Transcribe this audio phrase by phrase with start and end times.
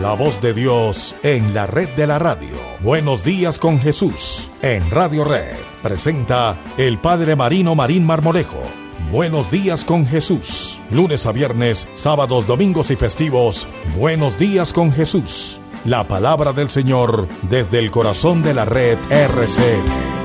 [0.00, 2.54] La voz de Dios en la red de la radio.
[2.80, 5.56] Buenos días con Jesús en Radio Red.
[5.82, 8.62] Presenta el Padre Marino Marín Marmolejo.
[9.10, 10.78] Buenos días con Jesús.
[10.92, 13.66] Lunes a viernes, sábados, domingos y festivos.
[13.96, 15.60] Buenos días con Jesús.
[15.84, 20.17] La palabra del Señor desde el corazón de la red RCN.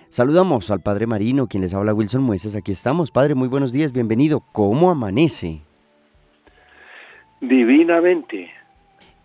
[0.08, 2.56] Saludamos al Padre Marino, quien les habla Wilson Mueces.
[2.56, 3.10] Aquí estamos.
[3.10, 4.42] Padre, muy buenos días, bienvenido.
[4.52, 5.60] ¿Cómo amanece?
[7.40, 8.50] Divinamente.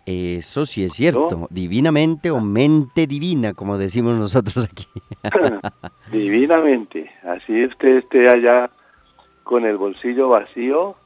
[0.06, 4.84] Eso sí es cierto, divinamente o mente divina, como decimos nosotros aquí.
[6.12, 7.10] Divinamente.
[7.22, 8.70] Así usted esté allá
[9.44, 10.96] con el bolsillo vacío,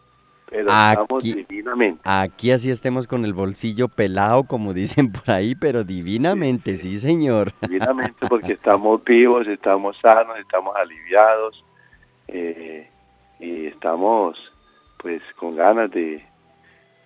[0.49, 2.01] pero estamos divinamente.
[2.05, 7.53] Aquí así estemos con el bolsillo pelado, como dicen por ahí, pero divinamente, sí, señor.
[7.69, 11.65] Divinamente porque estamos vivos, estamos sanos, estamos aliviados
[12.29, 12.89] eh,
[13.41, 14.39] y estamos
[14.99, 16.25] pues con ganas de,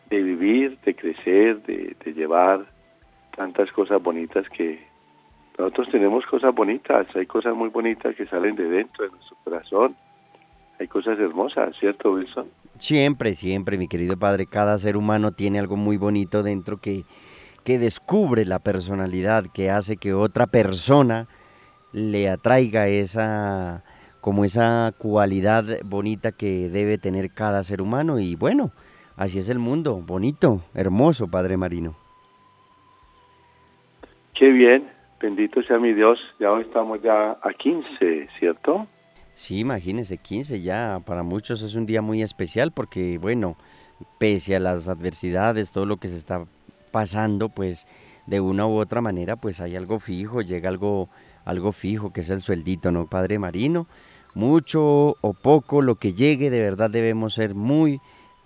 [0.08, 2.64] de vivir, de crecer, de, de llevar
[3.36, 4.86] tantas cosas bonitas que
[5.58, 9.96] nosotros tenemos cosas bonitas, hay cosas muy bonitas que salen de dentro de nuestro corazón,
[10.78, 12.46] hay cosas hermosas, ¿cierto Wilson?
[12.78, 17.04] Siempre, siempre, mi querido padre, cada ser humano tiene algo muy bonito dentro que,
[17.64, 21.28] que descubre la personalidad, que hace que otra persona
[21.92, 23.84] le atraiga esa,
[24.20, 28.18] como esa cualidad bonita que debe tener cada ser humano.
[28.18, 28.72] Y bueno,
[29.16, 31.94] así es el mundo, bonito, hermoso, padre Marino.
[34.34, 34.88] Qué bien,
[35.20, 38.88] bendito sea mi Dios, ya hoy estamos ya a 15, ¿cierto?
[39.34, 43.56] Sí, imagínese, 15 ya, para muchos es un día muy especial porque, bueno,
[44.18, 46.44] pese a las adversidades, todo lo que se está
[46.90, 47.86] pasando, pues
[48.26, 51.08] de una u otra manera, pues hay algo fijo, llega algo,
[51.44, 53.86] algo fijo, que es el sueldito, ¿no, Padre Marino?
[54.34, 58.00] Mucho o poco, lo que llegue, de verdad debemos ser muy,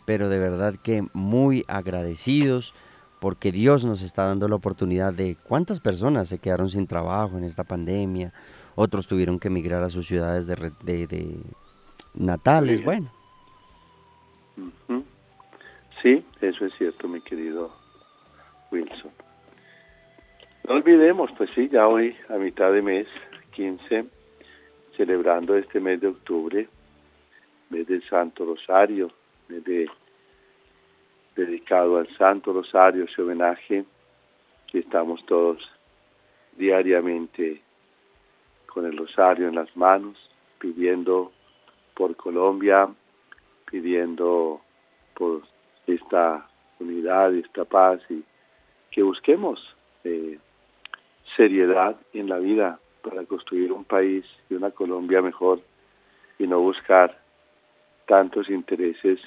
[0.05, 2.75] pero de verdad que muy agradecidos
[3.21, 7.45] porque Dios nos está dando la oportunidad de cuántas personas se quedaron sin trabajo en
[7.45, 8.33] esta pandemia,
[8.77, 11.37] otros tuvieron que emigrar a sus ciudades de, re- de- de
[12.15, 12.85] natales, Sí.
[12.85, 13.11] bueno.
[16.03, 17.73] Sí, eso es cierto, mi querido
[18.71, 19.11] Wilson.
[20.69, 23.07] No olvidemos, pues sí, ya hoy a mitad de mes,
[23.53, 24.05] 15,
[24.97, 26.69] celebrando este mes de octubre,
[27.71, 29.11] mes del Santo Rosario,
[29.49, 29.91] mes de-
[31.35, 33.85] dedicado al Santo Rosario, ese homenaje
[34.71, 35.59] que estamos todos
[36.57, 37.63] diariamente
[38.77, 40.19] con el rosario en las manos,
[40.59, 41.33] pidiendo
[41.95, 42.87] por Colombia,
[43.65, 44.61] pidiendo
[45.15, 45.45] por
[45.87, 46.47] esta
[46.79, 48.23] unidad, esta paz y
[48.91, 49.59] que busquemos
[50.05, 50.39] eh,
[51.39, 55.63] seriedad en la vida para construir un país y una Colombia mejor
[56.39, 57.19] y no buscar
[58.07, 59.21] tantos intereses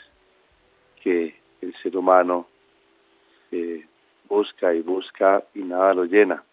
[1.01, 2.45] que el ser humano
[3.51, 3.83] eh,
[4.27, 6.43] busca y busca y nada lo llena.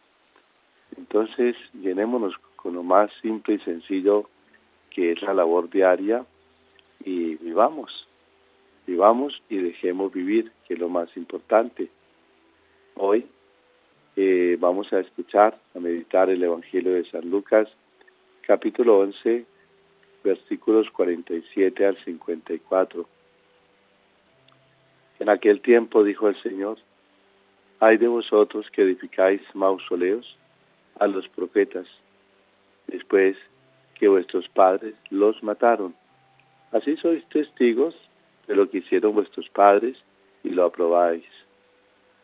[0.96, 4.28] Entonces, llenémonos con lo más simple y sencillo
[4.90, 6.24] que es la labor diaria
[7.04, 8.08] y vivamos,
[8.86, 11.88] vivamos y dejemos vivir, que es lo más importante.
[12.94, 13.26] Hoy
[14.16, 17.68] eh, vamos a escuchar, a meditar el Evangelio de San Lucas,
[18.40, 19.44] capítulo 11,
[20.24, 23.06] versículos 47 al 54.
[25.18, 26.78] En aquel tiempo dijo el Señor,
[27.80, 30.36] hay de vosotros que edificáis mausoleos
[30.98, 31.86] a los profetas,
[32.86, 33.36] después
[33.94, 35.94] que vuestros padres los mataron.
[36.72, 37.94] Así sois testigos
[38.46, 39.96] de lo que hicieron vuestros padres
[40.42, 41.24] y lo aprobáis,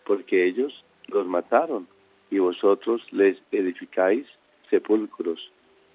[0.04, 1.88] porque ellos los mataron
[2.30, 4.26] y vosotros les edificáis
[4.70, 5.50] sepulcros.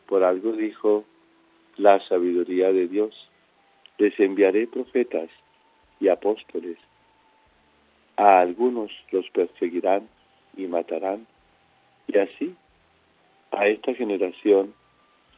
[0.08, 1.06] Por algo dijo
[1.78, 3.14] la sabiduría de Dios,
[3.98, 5.30] les enviaré profetas
[6.00, 6.78] y apóstoles,
[8.16, 10.08] a algunos los perseguirán
[10.56, 11.28] y matarán,
[12.08, 12.56] y así
[13.52, 14.74] a esta generación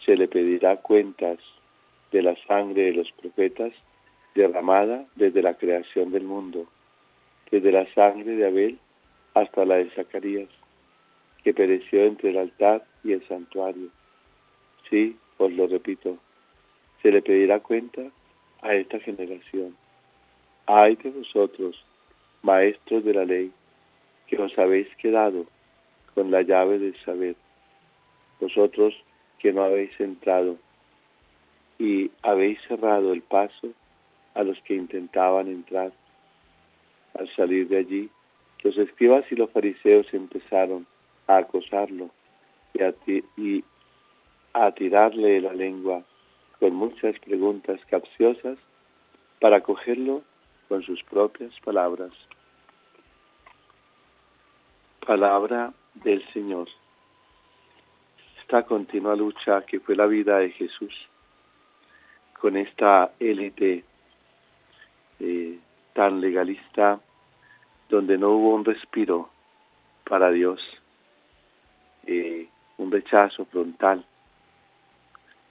[0.05, 1.39] se le pedirá cuentas
[2.11, 3.73] de la sangre de los profetas
[4.35, 6.67] derramada desde la creación del mundo,
[7.51, 8.79] desde la sangre de Abel
[9.33, 10.49] hasta la de Zacarías,
[11.43, 13.89] que pereció entre el altar y el santuario.
[14.89, 16.17] Sí, os lo repito,
[17.01, 18.01] se le pedirá cuenta
[18.61, 19.75] a esta generación.
[20.65, 21.83] Ay de vosotros,
[22.43, 23.51] maestros de la ley,
[24.27, 25.45] que os habéis quedado
[26.13, 27.35] con la llave del saber,
[28.39, 28.93] vosotros
[29.39, 30.57] que no habéis entrado
[31.77, 33.69] y habéis cerrado el paso
[34.35, 35.91] a los que intentaban entrar.
[37.17, 38.09] Al salir de allí,
[38.63, 40.85] los escribas y los fariseos empezaron
[41.27, 42.09] a acosarlo
[42.73, 42.93] y a,
[43.37, 43.63] y
[44.53, 46.03] a tirarle la lengua
[46.59, 48.57] con muchas preguntas capciosas
[49.39, 50.21] para cogerlo
[50.67, 52.11] con sus propias palabras.
[55.05, 56.67] Palabra del Señor.
[58.49, 60.91] Esta continua lucha que fue la vida de Jesús
[62.33, 63.83] con esta élite
[65.19, 65.59] eh,
[65.93, 66.99] tan legalista
[67.89, 69.29] donde no hubo un respiro
[70.03, 70.59] para Dios,
[72.07, 72.49] eh,
[72.79, 74.03] un rechazo frontal.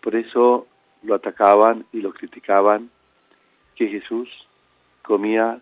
[0.01, 0.67] Por eso
[1.05, 2.91] lo atacaban y lo criticaban
[3.77, 4.29] que Jesús
[5.03, 5.61] comía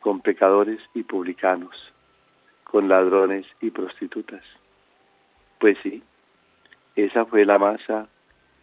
[0.00, 1.76] con pecadores y publicanos,
[2.64, 4.42] con ladrones y prostitutas.
[5.58, 6.02] Pues sí,
[7.04, 8.08] esa fue la masa,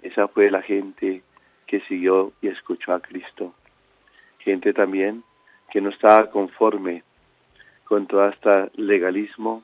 [0.01, 1.23] esa fue la gente
[1.67, 3.53] que siguió y escuchó a Cristo.
[4.39, 5.23] Gente también
[5.71, 7.03] que no estaba conforme
[7.85, 9.63] con todo este legalismo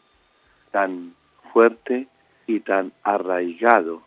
[0.72, 1.16] tan
[1.52, 2.08] fuerte
[2.48, 4.04] y tan arraigado.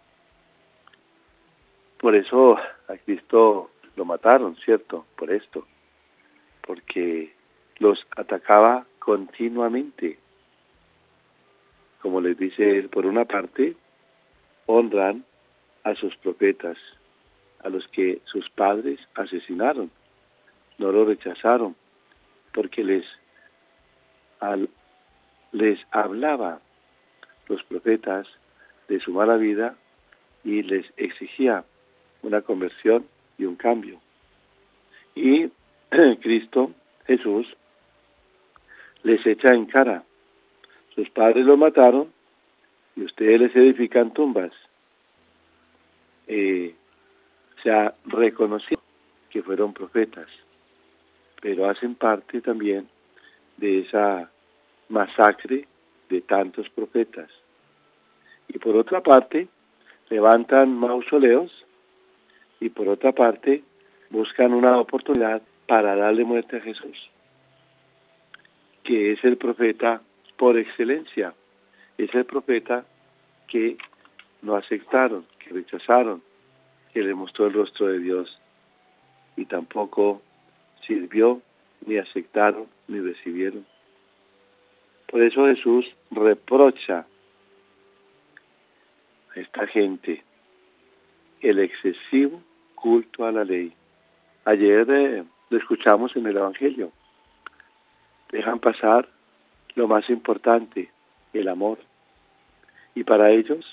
[1.98, 5.04] Por eso a Cristo lo mataron, ¿cierto?
[5.16, 5.66] Por esto,
[6.66, 7.34] porque
[7.78, 10.18] los atacaba continuamente.
[12.00, 13.76] Como les dice él, por una parte,
[14.66, 15.24] honran
[15.84, 16.76] a sus profetas,
[17.62, 19.90] a los que sus padres asesinaron,
[20.78, 21.76] no lo rechazaron,
[22.52, 23.04] porque les,
[25.52, 26.60] les hablaba
[27.48, 28.26] los profetas
[28.88, 29.76] de su mala vida
[30.44, 31.64] y les exigía
[32.22, 33.06] una conversión
[33.38, 34.00] y un cambio.
[35.14, 35.50] Y
[36.20, 36.72] Cristo,
[37.06, 37.46] Jesús,
[39.02, 40.04] les echa en cara.
[40.94, 42.13] Sus padres lo mataron
[42.96, 44.52] y ustedes les edifican tumbas.
[46.26, 46.74] Eh,
[47.62, 48.80] se ha reconocido
[49.30, 50.28] que fueron profetas,
[51.40, 52.88] pero hacen parte también
[53.56, 54.30] de esa
[54.88, 55.66] masacre
[56.08, 57.30] de tantos profetas.
[58.48, 59.48] Y por otra parte,
[60.10, 61.64] levantan mausoleos
[62.60, 63.62] y por otra parte,
[64.10, 67.10] buscan una oportunidad para darle muerte a Jesús,
[68.84, 70.00] que es el profeta
[70.36, 71.34] por excelencia,
[71.98, 72.84] es el profeta
[73.48, 73.76] que
[74.42, 76.22] no aceptaron, que rechazaron,
[76.92, 78.38] que le mostró el rostro de Dios
[79.36, 80.22] y tampoco
[80.86, 81.40] sirvió,
[81.86, 83.66] ni aceptaron, ni recibieron.
[85.08, 87.06] Por eso Jesús reprocha
[89.34, 90.22] a esta gente
[91.40, 92.42] el excesivo
[92.74, 93.72] culto a la ley.
[94.44, 96.92] Ayer eh, lo escuchamos en el Evangelio.
[98.30, 99.08] Dejan pasar
[99.74, 100.90] lo más importante,
[101.34, 101.78] el amor.
[102.94, 103.64] Y para ellos,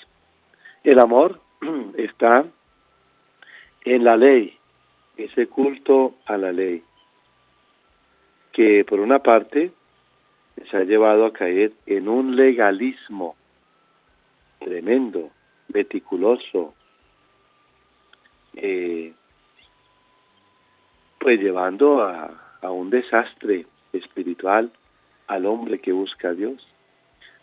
[0.84, 1.40] el amor
[1.96, 2.44] está
[3.84, 4.56] en la ley,
[5.16, 6.82] ese culto a la ley,
[8.52, 9.72] que por una parte
[10.70, 13.36] se ha llevado a caer en un legalismo
[14.58, 15.30] tremendo,
[15.68, 16.74] meticuloso,
[18.54, 19.12] eh,
[21.18, 24.70] pues llevando a, a un desastre espiritual
[25.26, 26.66] al hombre que busca a Dios.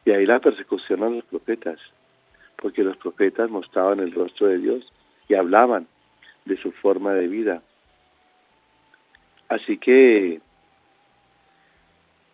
[0.06, 1.80] Y ahí la persecución a los profetas,
[2.56, 4.92] porque los profetas mostraban el rostro de Dios
[5.28, 5.88] y hablaban
[6.46, 7.62] de su forma de vida.
[9.50, 10.42] Así que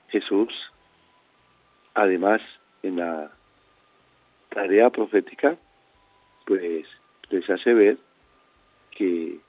[0.09, 0.53] Jesús,
[1.93, 2.41] además,
[2.83, 3.31] en la
[4.49, 5.57] tarea profética,
[6.45, 6.85] pues
[7.29, 7.97] les hace ver
[8.91, 9.39] que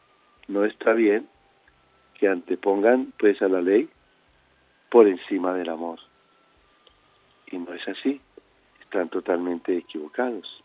[0.48, 1.28] no está bien
[2.14, 3.88] que antepongan pues a la ley
[4.90, 6.00] por encima del amor.
[7.50, 8.20] Y no es así,
[8.80, 10.62] están totalmente equivocados.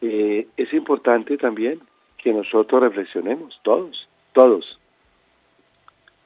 [0.00, 1.80] Eh, es importante también
[2.18, 4.78] que nosotros reflexionemos, todos, todos,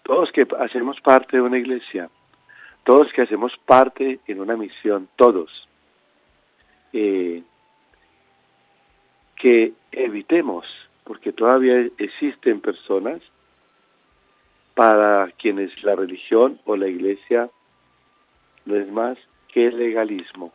[0.02, 2.11] todos que hacemos parte de una iglesia,
[2.84, 5.50] todos que hacemos parte en una misión, todos,
[6.92, 7.42] eh,
[9.37, 10.66] que evitemos,
[11.04, 13.20] porque todavía existen personas
[14.75, 17.50] para quienes la religión o la iglesia
[18.64, 20.52] no es más que legalismo.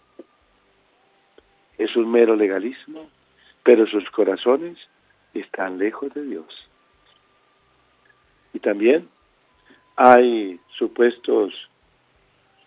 [1.78, 3.10] Es un mero legalismo,
[3.64, 4.78] pero sus corazones
[5.34, 6.70] están lejos de Dios.
[8.54, 9.08] Y también
[9.96, 11.54] hay supuestos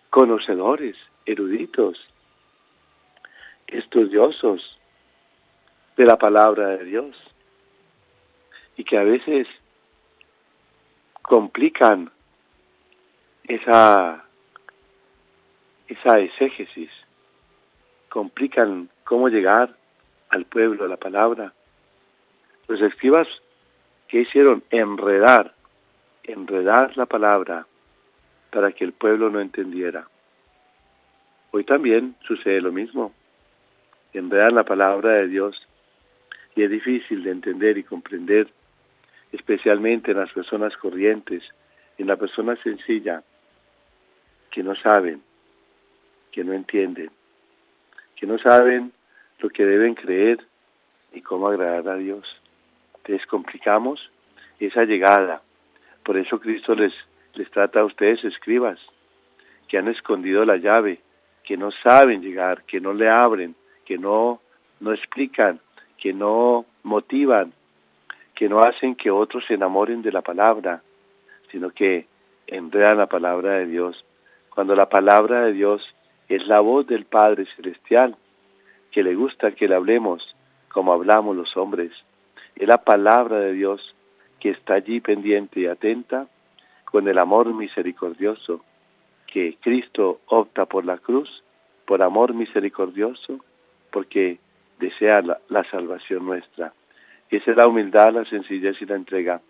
[0.09, 0.95] conocedores,
[1.25, 1.97] eruditos,
[3.67, 4.77] estudiosos
[5.97, 7.15] de la palabra de Dios
[8.77, 9.47] y que a veces
[11.21, 12.11] complican
[13.45, 14.25] esa
[15.91, 16.89] esa exégesis,
[18.07, 19.75] complican cómo llegar
[20.29, 21.53] al pueblo, a la palabra.
[22.67, 23.27] Los escribas
[24.07, 25.53] que hicieron enredar,
[26.23, 27.67] enredar la palabra
[28.51, 30.07] para que el pueblo no entendiera.
[31.51, 33.13] Hoy también sucede lo mismo.
[34.13, 35.67] Enredar la palabra de Dios
[36.55, 38.47] y es difícil de entender y comprender,
[39.33, 41.43] especialmente en las personas corrientes,
[41.97, 43.23] en la persona sencilla,
[44.49, 45.21] que no saben,
[46.31, 47.09] que no entienden,
[48.15, 48.91] que no saben
[49.39, 50.39] lo que deben creer
[51.13, 52.25] y cómo agradar a Dios.
[52.97, 53.99] Entonces complicamos
[54.59, 55.41] esa llegada.
[56.03, 56.93] Por eso Cristo les,
[57.33, 58.79] les trata a ustedes escribas,
[59.67, 60.99] que han escondido la llave,
[61.43, 64.41] que no saben llegar, que no le abren, que no,
[64.79, 65.59] no explican,
[65.97, 67.53] que no motivan,
[68.35, 70.81] que no hacen que otros se enamoren de la palabra,
[71.51, 72.07] sino que
[72.47, 74.03] enredan la palabra de Dios.
[74.49, 75.81] Cuando la palabra de Dios
[76.31, 78.15] es la voz del Padre Celestial,
[78.91, 80.35] que le gusta que le hablemos
[80.69, 81.91] como hablamos los hombres.
[82.55, 83.95] Es la palabra de Dios
[84.39, 86.27] que está allí pendiente y atenta
[86.85, 88.63] con el amor misericordioso,
[89.27, 91.43] que Cristo opta por la cruz,
[91.85, 93.43] por amor misericordioso,
[93.91, 94.39] porque
[94.79, 96.73] desea la, salvación nuestra.
[97.29, 99.41] Esa es la humildad, la sencillez y la entrega.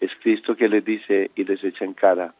[0.00, 2.32] Es Cristo que les dice y les echa en cara,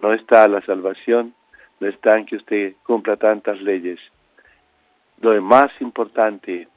[0.00, 1.34] no está la salvación,
[1.80, 4.00] no está en que usted cumpla tantas leyes.
[5.20, 6.68] Lo más importante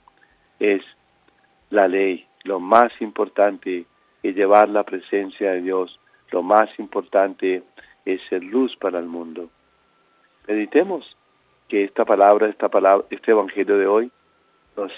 [0.59, 0.81] es
[1.69, 3.85] la ley, lo más importante
[4.23, 5.99] es llevar la presencia de Dios,
[6.31, 7.63] lo más importante
[8.05, 9.49] es ser luz para el mundo.
[10.47, 11.17] Meditemos
[11.67, 14.11] que esta palabra, esta palabra, este evangelio de hoy
[14.75, 14.91] nos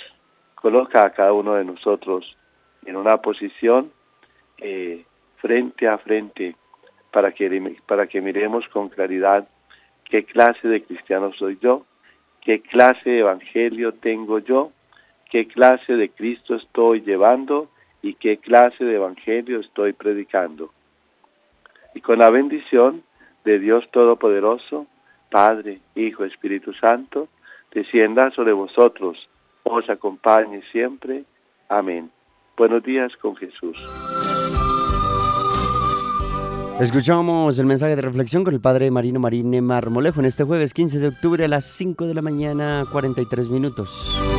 [0.56, 2.38] coloca a cada uno de nosotros
[2.86, 3.92] en una posición
[4.58, 5.06] eh,
[5.38, 6.56] frente a frente
[7.12, 9.48] para que, para que miremos con claridad
[10.10, 11.86] qué clase de cristiano soy yo,
[12.42, 14.72] qué clase de evangelio tengo yo,
[15.30, 17.70] qué clase de Cristo estoy llevando
[18.02, 20.72] y qué clase de evangelio estoy predicando.
[21.94, 23.04] Y con la bendición
[23.46, 24.88] de Dios Todopoderoso,
[25.30, 27.28] Padre, Hijo, Espíritu Santo,
[27.72, 29.30] descienda sobre vosotros
[29.64, 31.24] os acompañe siempre.
[31.68, 32.10] Amén.
[32.58, 34.09] Buenos días con Jesús.
[36.80, 41.00] Escuchamos el mensaje de reflexión con el Padre Marino Marine Marmolejo en este jueves 15
[41.00, 44.39] de octubre a las 5 de la mañana, 43 minutos.